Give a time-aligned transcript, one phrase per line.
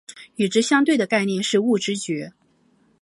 [0.35, 2.33] 与之相对的概念是物知觉。